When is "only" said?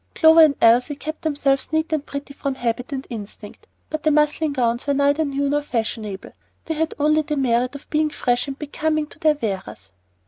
6.97-7.21